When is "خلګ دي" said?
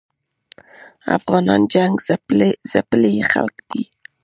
3.31-3.83